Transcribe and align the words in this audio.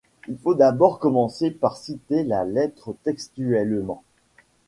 Il 0.27 0.35
faut 0.39 0.55
d'abord 0.55 0.97
commencer 0.97 1.51
par 1.51 1.77
citer 1.77 2.23
la 2.23 2.43
lettre 2.43 2.95
textuellement. 3.03 4.01